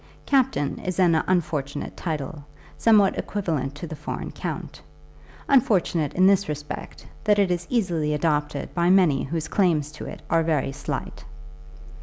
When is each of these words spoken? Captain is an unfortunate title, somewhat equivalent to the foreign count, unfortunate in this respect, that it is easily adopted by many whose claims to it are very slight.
Captain 0.25 0.79
is 0.79 0.97
an 0.97 1.13
unfortunate 1.27 1.95
title, 1.95 2.43
somewhat 2.75 3.15
equivalent 3.19 3.75
to 3.75 3.85
the 3.85 3.95
foreign 3.95 4.31
count, 4.31 4.81
unfortunate 5.47 6.11
in 6.15 6.25
this 6.25 6.49
respect, 6.49 7.05
that 7.23 7.37
it 7.37 7.51
is 7.51 7.67
easily 7.69 8.11
adopted 8.11 8.73
by 8.73 8.89
many 8.89 9.21
whose 9.25 9.47
claims 9.47 9.91
to 9.91 10.05
it 10.07 10.23
are 10.27 10.41
very 10.41 10.71
slight. 10.71 11.23